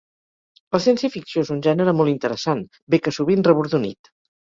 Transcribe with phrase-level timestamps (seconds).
[0.75, 2.63] La ciència-ficció és un gènere molt interessant,
[2.95, 4.11] bé que sovint rebordonit.